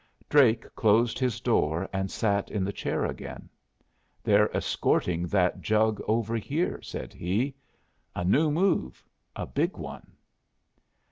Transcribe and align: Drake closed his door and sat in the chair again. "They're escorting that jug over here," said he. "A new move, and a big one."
Drake 0.29 0.65
closed 0.73 1.19
his 1.19 1.39
door 1.39 1.87
and 1.93 2.09
sat 2.09 2.49
in 2.49 2.63
the 2.63 2.73
chair 2.73 3.05
again. 3.05 3.47
"They're 4.23 4.49
escorting 4.57 5.27
that 5.27 5.61
jug 5.61 6.01
over 6.07 6.35
here," 6.37 6.81
said 6.81 7.13
he. 7.13 7.53
"A 8.15 8.23
new 8.25 8.49
move, 8.49 9.03
and 9.35 9.47
a 9.47 9.51
big 9.51 9.77
one." 9.77 10.13